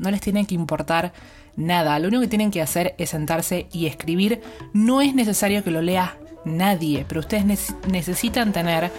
[0.00, 1.12] no les tiene que importar
[1.56, 1.98] nada.
[1.98, 4.40] Lo único que tienen que hacer es sentarse y escribir.
[4.72, 8.90] No es necesario que lo lea nadie, pero ustedes necesitan tener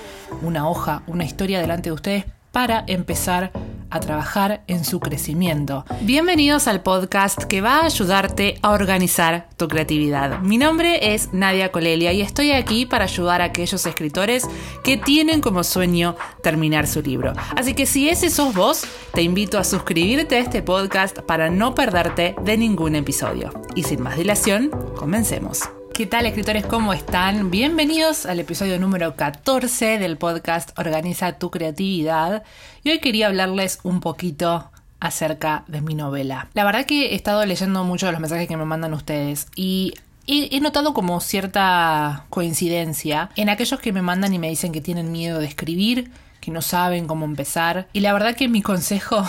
[0.41, 3.51] una hoja, una historia delante de ustedes para empezar
[3.91, 5.85] a trabajar en su crecimiento.
[6.01, 10.39] Bienvenidos al podcast que va a ayudarte a organizar tu creatividad.
[10.39, 14.48] Mi nombre es Nadia Colelia y estoy aquí para ayudar a aquellos escritores
[14.84, 17.34] que tienen como sueño terminar su libro.
[17.55, 21.76] Así que si ese sos vos, te invito a suscribirte a este podcast para no
[21.76, 23.52] perderte de ningún episodio.
[23.76, 25.70] Y sin más dilación, comencemos.
[25.94, 26.66] ¿Qué tal escritores?
[26.66, 27.52] ¿Cómo están?
[27.52, 32.44] Bienvenidos al episodio número 14 del podcast Organiza tu creatividad.
[32.82, 36.48] Y hoy quería hablarles un poquito acerca de mi novela.
[36.54, 39.94] La verdad que he estado leyendo mucho de los mensajes que me mandan ustedes y
[40.27, 45.12] he, notado como cierta coincidencia en aquellos que me mandan y me dicen que tienen
[45.12, 47.90] miedo de escribir, que no saben cómo empezar.
[47.91, 49.26] Y la verdad que mi consejo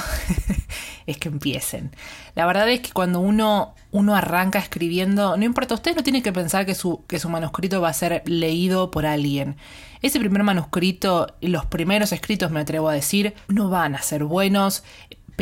[1.07, 1.91] es que empiecen.
[2.37, 6.33] La verdad es que cuando uno, uno arranca escribiendo, no importa, usted no tiene que
[6.33, 9.57] pensar que su, que su manuscrito va a ser leído por alguien.
[10.01, 14.83] Ese primer manuscrito, los primeros escritos, me atrevo a decir, no van a ser buenos,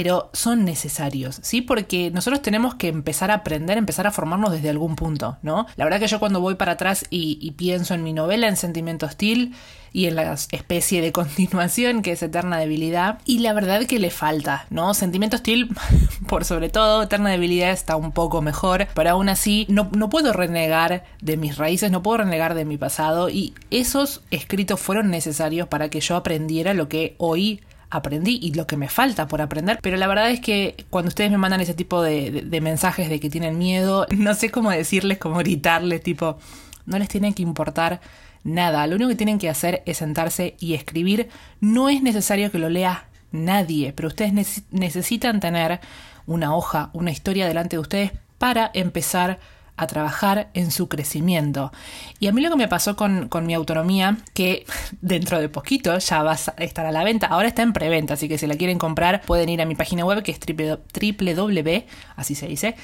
[0.03, 1.61] pero son necesarios, ¿sí?
[1.61, 5.67] Porque nosotros tenemos que empezar a aprender, empezar a formarnos desde algún punto, ¿no?
[5.77, 9.05] La verdad que yo cuando voy para atrás y, pienso en mi novela, en Sentimiento
[9.05, 9.55] Hostil,
[9.93, 13.19] y en la especie de continuación que es Eterna Debilidad.
[13.27, 14.95] Y la verdad que le falta, ¿no?
[14.95, 15.69] Sentimiento hostil,
[16.27, 20.33] por sobre todo, Eterna Debilidad está un poco mejor, pero aún así no, no puedo
[20.33, 25.69] renegar de mis raíces, no puedo renegar de mi pasado y esos escritos fueron necesarios
[25.69, 29.79] para que yo aprendiera lo que hoy aprendí y lo que me falta por aprender.
[29.83, 33.31] Pero la verdad es que cuando ustedes me mandan ese tipo de, mensajes de que
[33.31, 36.39] tienen miedo, no sé cómo decirles, cómo gritarles, tipo,
[36.87, 38.01] no les tiene que importar
[38.45, 38.87] nada.
[38.87, 41.29] Lo único que tienen que hacer es sentarse y escribir.
[41.61, 45.81] No es necesario que lo lea nadie, pero ustedes necesitan tener
[46.27, 49.39] una hoja, una historia delante de ustedes para empezar a
[49.87, 51.73] trabajar en su crecimiento.
[52.19, 54.67] Y a mí lo que me pasó con, mi autonomía, que
[55.01, 58.29] dentro de poquito ya va a estar a la venta, ahora está en preventa, así
[58.29, 61.85] que si la quieren comprar pueden ir a mi página web que es www,
[62.17, 62.77] así se dice,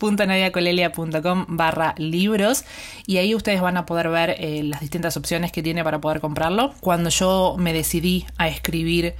[0.00, 2.64] .nadiacolelia.com barra libros
[3.06, 6.20] y ahí ustedes van a poder ver eh, las distintas opciones que tiene para poder
[6.20, 6.74] comprarlo.
[6.80, 9.14] Cuando yo me decidí a escribir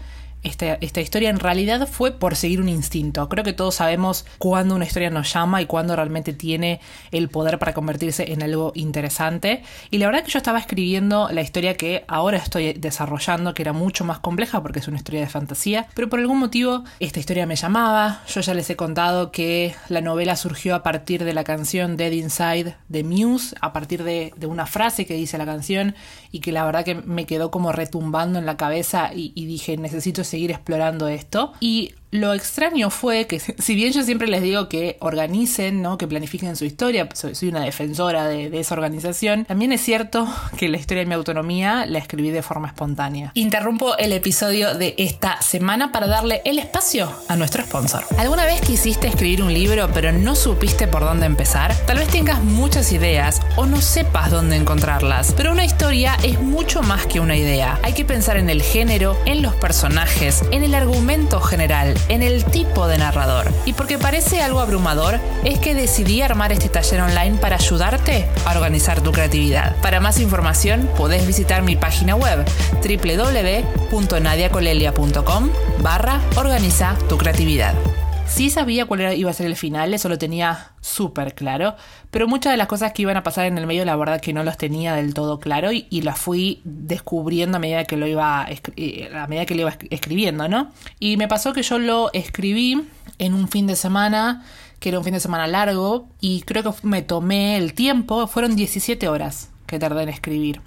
[0.44, 3.28] esta, historia en realidad fue por seguir un instinto.
[3.28, 7.58] Creo que todos sabemos cuándo una historia nos llama y cuándo realmente tiene el poder
[7.58, 9.62] para convertirse en algo interesante.
[9.90, 13.72] Y la verdad que yo estaba escribiendo la historia que ahora estoy desarrollando, que era
[13.72, 17.46] mucho más compleja porque es una historia de fantasía, pero por algún motivo esta historia
[17.46, 18.22] me llamaba.
[18.28, 22.12] Yo ya les he contado que la novela surgió a partir de la canción Dead
[22.12, 25.94] Inside de Muse, a partir de, de una frase que dice la canción
[26.30, 29.76] y que la verdad que me quedó como retumbando en la cabeza y, y dije
[29.76, 31.52] necesito seguir explorando esto.
[31.60, 35.98] Y lo extraño fue que, si bien yo siempre les digo que organicen, ¿no?
[35.98, 40.76] que planifiquen su historia, soy, una defensora de, esa organización, también es cierto que la
[40.76, 43.32] historia de mi autonomía la escribí de forma espontánea.
[43.34, 48.04] Interrumpo el episodio de esta semana para darle el espacio a nuestro sponsor.
[48.16, 51.74] ¿Alguna vez quisiste escribir un libro pero no supiste por dónde empezar?
[51.84, 56.80] Tal vez tengas muchas ideas o no sepas dónde encontrarlas, pero una historia es mucho
[56.80, 57.80] más que una idea.
[57.82, 62.44] Hay que pensar en el género, en los personajes, en el argumento general en el
[62.44, 63.50] tipo de narrador.
[63.64, 68.52] Y porque parece algo abrumador, es que decidí armar este taller online para ayudarte a
[68.52, 69.74] organizar tu creatividad.
[69.76, 72.44] Para más información, podés visitar mi página web
[72.82, 75.50] www.nadiacolelia.com
[75.80, 77.74] barra organiza tu creatividad.
[78.34, 81.76] Sí sabía cuál iba a ser el final, eso lo tenía súper claro,
[82.10, 84.32] pero muchas de las cosas que iban a pasar en el medio la verdad que
[84.32, 88.44] no los tenía del todo claro y, las fui descubriendo a medida que lo iba
[88.74, 90.72] eh, a medida que lo iba escribiendo, ¿no?
[90.98, 92.82] Y me pasó que yo lo escribí
[93.20, 94.44] en un fin de semana,
[94.80, 98.56] que era un fin de semana largo, y creo que me tomé el tiempo, fueron
[98.56, 100.60] 17 horas que tardé en escribir.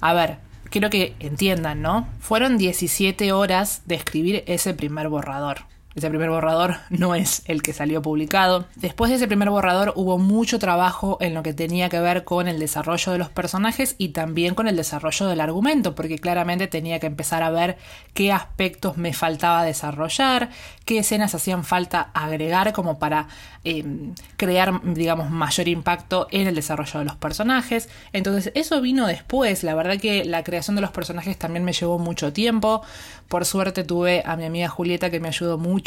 [0.00, 0.38] A ver,
[0.70, 2.08] quiero que entiendan, ¿no?
[2.18, 5.75] Fueron 17 horas de escribir ese primer borrador.
[5.96, 8.66] Ese primer borrador no es el que salió publicado.
[8.76, 12.48] Después de ese primer borrador hubo mucho trabajo en lo que tenía que ver con
[12.48, 17.00] el desarrollo de los personajes y también con el desarrollo del argumento, porque claramente tenía
[17.00, 17.78] que empezar a ver
[18.12, 20.50] qué aspectos me faltaba desarrollar,
[20.84, 23.28] qué escenas hacían falta agregar como para
[23.64, 27.88] em, crear, digamos, mayor impacto en el desarrollo de los personajes.
[28.12, 29.64] Entonces eso vino después.
[29.64, 32.82] La verdad que la creación de los personajes también me llevó mucho tiempo.
[33.28, 35.85] Por suerte tuve a mi amiga Julieta que me ayudó mucho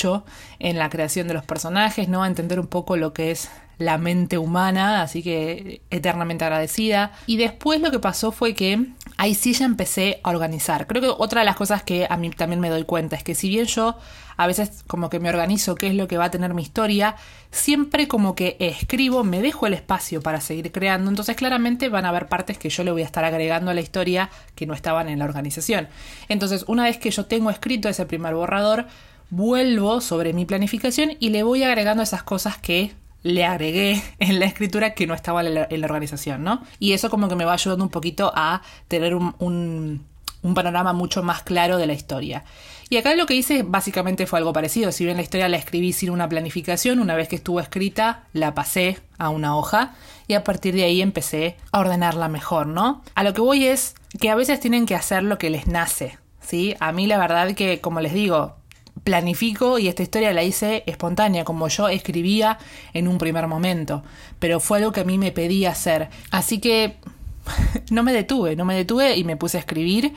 [0.60, 2.24] en la creación de los personajes, ¿no?
[2.24, 3.50] A entender un poco lo que es
[3.80, 7.14] la mente humana, así que eternamente agradecida.
[7.26, 8.88] Y después lo que pasó fue que
[9.18, 10.86] ahí sí ya empecé a organizar.
[10.86, 13.36] Creo que otra de las cosas que a mí también me doy cuenta es que
[13.36, 13.98] si bien yo
[14.36, 17.16] a veces como que me organizo qué es lo que va a tener mi historia,
[17.52, 22.10] siempre como que escribo, me dejo el espacio para seguir creando, entonces claramente van a
[22.10, 25.10] haber partes que yo le voy a estar agregando a la historia que no estaban
[25.10, 25.90] en la organización.
[26.30, 28.88] Entonces, una vez que yo tengo escrito ese primer borrador,
[29.30, 32.94] vuelvo sobre mi planificación y le voy agregando esas cosas que
[33.24, 36.64] le agregué en la escritura que no estaba en la, organización, ¿no?
[36.80, 40.06] Y eso como que me va ayudando un poquito a tener un,
[40.42, 42.44] un panorama mucho más claro de la historia.
[42.90, 44.92] Y acá lo que hice básicamente fue algo parecido.
[44.92, 48.56] Si bien la historia la escribí sin una planificación, una vez que estuvo escrita, la
[48.56, 49.94] pasé a una hoja
[50.28, 53.04] y a partir de ahí empecé a ordenarla mejor, ¿no?
[53.14, 56.18] A lo que voy es que a veces tienen que hacer lo que les nace,
[56.42, 56.76] ¿sí?
[56.80, 58.56] A mí la verdad que, como les digo,
[59.04, 62.58] planifico y esta historia la hice espontánea, como yo escribía
[62.94, 64.04] en un primer momento,
[64.40, 66.10] pero fue algo que a mí me pedía hacer.
[66.32, 66.98] Así que
[67.92, 70.14] no me detuve, no me detuve y me puse a escribir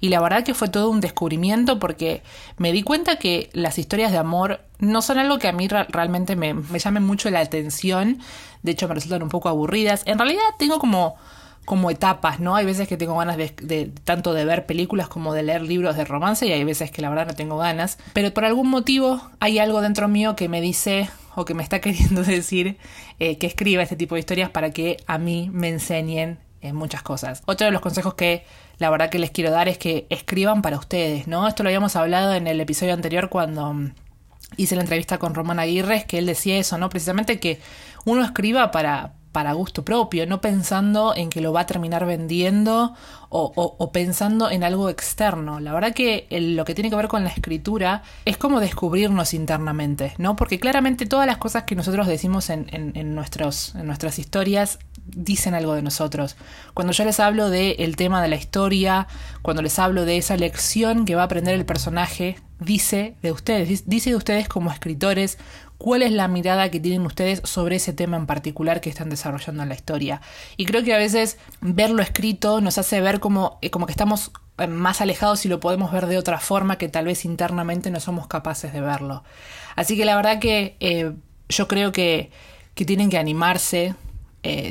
[0.00, 2.22] y la verdad que fue todo un descubrimiento porque
[2.58, 6.36] me di cuenta que las historias de amor no son algo que a mí realmente
[6.36, 8.18] me, me mucho la atención,
[8.62, 10.02] de hecho me resultan un poco aburridas.
[10.06, 11.16] En realidad tengo como
[11.66, 12.56] como etapas, ¿no?
[12.56, 16.06] Hay veces que tengo ganas de, tanto de ver películas como de leer libros de
[16.06, 19.58] romance y hay veces que la verdad no tengo ganas, pero por algún motivo hay
[19.58, 22.78] algo dentro mío que me dice o que me está queriendo decir
[23.18, 26.38] eh, que escriba este tipo de historias para que a mí me enseñen
[26.72, 27.42] muchas cosas.
[27.46, 28.44] Otro de los consejos que
[28.78, 31.46] la verdad que les quiero dar es que escriban para ustedes, ¿no?
[31.48, 33.92] Esto lo habíamos hablado en el episodio anterior cuando mm,
[34.56, 36.88] hice la entrevista con Román Aguirre, que él decía eso, ¿no?
[36.88, 37.60] Precisamente que
[38.04, 42.94] uno escriba para, para gusto propio, no pensando en que lo va a terminar vendiendo
[43.28, 45.60] o, pensando en algo externo.
[45.60, 50.14] La verdad que lo que tiene que ver con la escritura es como descubrirnos internamente,
[50.16, 50.36] ¿no?
[50.36, 55.54] Porque claramente todas las cosas que nosotros decimos en, en, nuestros, en nuestras historias dicen
[55.54, 56.36] algo de nosotros.
[56.74, 59.06] Cuando yo les hablo del tema de la historia,
[59.42, 63.88] cuando les hablo de esa lección que va a aprender el personaje, dice de ustedes,
[63.88, 65.38] dice de ustedes como escritores,
[65.78, 69.62] cuál es la mirada que tienen ustedes sobre ese tema en particular que están desarrollando
[69.62, 70.20] en la historia.
[70.56, 74.32] Y creo que a veces verlo escrito nos hace ver como, eh, como que estamos
[74.58, 78.00] eh, más alejados y lo podemos ver de otra forma que tal vez internamente no
[78.00, 79.22] somos capaces de verlo.
[79.74, 81.12] Así que la verdad que eh,
[81.48, 82.30] yo creo que,
[82.74, 83.94] que tienen que animarse,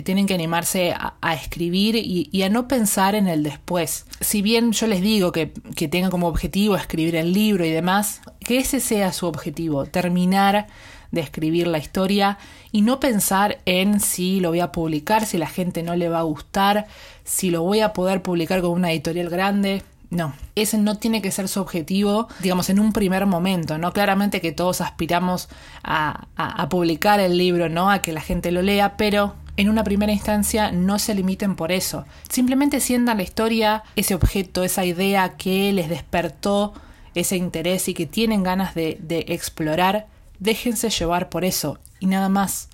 [0.04, 4.06] tienen que animarse a, escribir y, a no pensar en el después.
[4.20, 8.22] Si bien yo les digo que, que tengan como objetivo escribir el libro y demás,
[8.40, 10.68] que ese sea su objetivo, terminar
[11.12, 12.38] de escribir la historia
[12.72, 16.20] y no pensar en si lo voy a publicar, si la gente no le va
[16.20, 16.88] a gustar,
[17.24, 19.84] si lo voy a poder publicar con una editorial grande.
[20.12, 23.92] No, ese no tiene que ser su objetivo, digamos, en un primer momento, ¿no?
[23.92, 25.50] Claramente que todos aspiramos
[25.84, 27.90] a, a, publicar el libro, ¿no?
[27.90, 31.72] A que la gente lo lea, pero en una primera instancia no se limiten por
[31.72, 32.06] eso.
[32.30, 36.74] Simplemente sientan la historia, ese objeto, esa idea que les despertó
[37.14, 40.08] ese interés y que tienen ganas de, de explorar
[40.40, 42.70] déjense llevar por eso y nada más.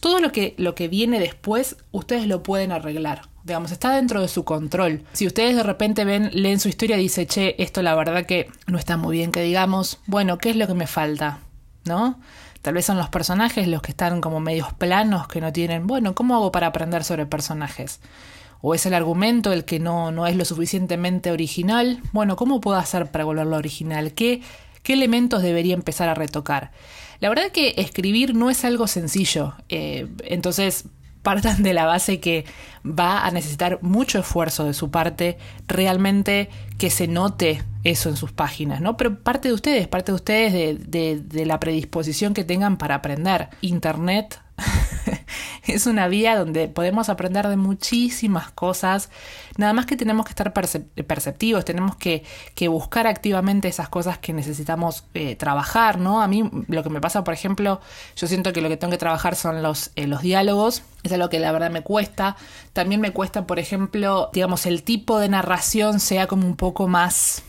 [0.00, 3.22] Todo lo que, lo que viene después, ustedes lo pueden arreglar.
[3.44, 5.04] Digamos, está dentro de su control.
[5.12, 8.48] Si ustedes de repente ven, leen su historia y dicen, che, esto la verdad que
[8.66, 11.40] no está muy bien que digamos, bueno, ¿qué es lo que me falta?
[11.84, 12.18] ¿No?
[12.64, 16.14] Tal vez son los personajes los que están como medios planos, que no tienen, bueno,
[16.14, 18.00] ¿cómo hago para aprender sobre personajes?
[18.62, 22.00] O es el argumento el que no, no es lo suficientemente original.
[22.12, 24.14] Bueno, ¿cómo puedo hacer para volverlo original?
[24.14, 24.40] ¿Qué
[24.84, 26.70] qué elementos debería empezar a retocar.
[27.18, 30.84] La verdad que escribir no es algo sencillo, eh, entonces
[31.24, 32.44] partan de la base que
[32.86, 38.30] va a necesitar mucho esfuerzo de su parte realmente que se note eso en sus
[38.30, 38.96] páginas, ¿no?
[38.96, 43.48] Pero parte de ustedes, parte de ustedes de, de la predisposición que tengan para aprender.
[43.62, 44.40] Internet
[45.76, 49.10] es una vía donde podemos aprender de muchísimas cosas,
[49.56, 52.24] nada más que tenemos que estar perceptivos, tenemos que,
[52.68, 56.22] buscar activamente esas cosas que necesitamos eh, trabajar, ¿no?
[56.22, 57.80] A mí lo que me pasa, por ejemplo,
[58.16, 61.28] yo siento que lo que tengo que trabajar son los, eh, los diálogos, es algo
[61.28, 62.36] que la verdad me cuesta,
[62.72, 67.42] también me cuesta, por ejemplo, digamos, el tipo de narración sea como un poco más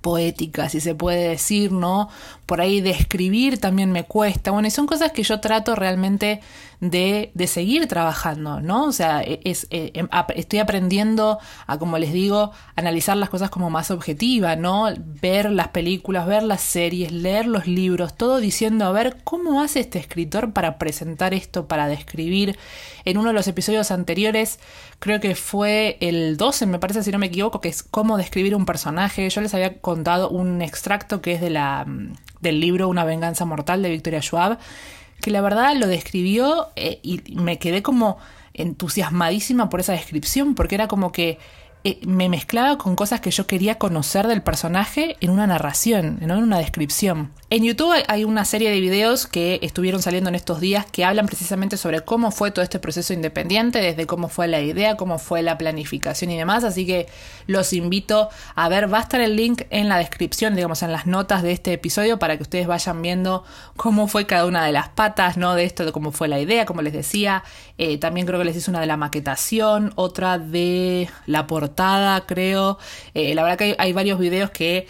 [0.00, 2.08] poética, si se puede decir, ¿no?
[2.46, 4.50] Por ahí de escribir también me cuesta.
[4.50, 6.40] Bueno, y son cosas que yo trato realmente
[6.80, 8.84] de, de seguir trabajando, ¿no?
[8.84, 13.50] O sea, e, es, eh, em, estoy aprendiendo a, como les digo, analizar las cosas
[13.50, 14.86] como más objetiva, ¿no?
[15.22, 19.80] Ver las películas, ver las series, leer los libros, todo diciendo, a ver, ¿cómo hace
[19.80, 22.58] este escritor para presentar esto, para describir?
[23.04, 24.58] En uno de los episodios anteriores,
[24.98, 28.54] creo que fue el 12, me parece, si no me equivoco, que es cómo describir
[28.54, 29.28] un personaje.
[29.30, 33.44] Yo les había contado un extracto que es de la, mm, del libro Una venganza
[33.44, 34.58] mortal de Victoria Schwab
[35.20, 38.18] que la verdad lo describió eh, y me quedé como
[38.54, 41.38] entusiasmadísima por esa descripción, porque era como que
[41.86, 46.32] eh, me mezclaba con cosas que yo quería conocer del personaje en una narración, en
[46.32, 47.30] una descripción.
[47.48, 51.26] En YouTube hay una serie de videos que estuvieron saliendo en estos días que hablan
[51.26, 55.42] precisamente sobre cómo fue todo este proceso independiente, desde cómo fue la idea, cómo fue
[55.42, 57.06] la planificación y demás, así que
[57.46, 61.06] los invito a ver, va a estar el link en la descripción, digamos, en las
[61.06, 63.44] notas de este episodio para que ustedes vayan viendo
[63.76, 65.54] cómo fue cada una de las patas, ¿no?
[65.54, 67.44] De esto, de cómo fue la idea, como les decía,
[67.78, 71.75] eh, también creo que les hice una de la maquetación, otra de la portada,
[72.26, 72.78] creo,
[73.14, 74.86] eh, la verdad que hay varios videos que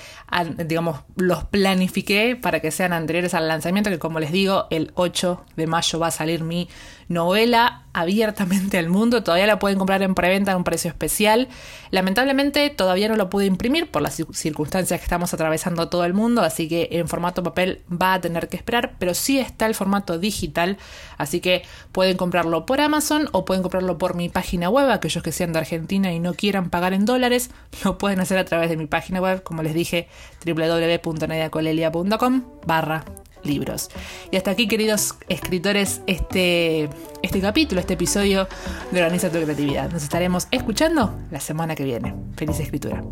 [0.66, 5.44] digamos, los planifiqué para que sean anteriores al lanzamiento, que como les digo, el 8
[5.56, 6.68] de mayo va a salir mi
[7.08, 9.22] novela abiertamente al mundo.
[9.22, 11.48] Todavía la pueden comprar en preventa a un precio especial.
[11.90, 16.42] Lamentablemente todavía no lo pude imprimir por las circunstancias que estamos atravesando todo el mundo,
[16.42, 20.18] así que en formato papel va a tener que esperar, pero sí está el formato
[20.18, 20.76] digital,
[21.16, 24.90] así que pueden comprarlo por Amazon o pueden comprarlo por mi página web.
[24.90, 27.50] Aquellos que sean de Argentina y no quieran pagar en dólares,
[27.84, 30.08] lo pueden hacer a través de mi página web, como les dije,
[30.44, 33.04] www.nediacolelia.com barra
[33.46, 33.88] libros.
[34.30, 36.88] Y hasta aquí, queridos escritores, este,
[37.22, 38.48] este capítulo, este episodio
[38.90, 39.90] de Organiza tu Creatividad.
[39.90, 42.14] Nos estaremos escuchando la semana que viene.
[42.36, 43.02] Feliz escritura.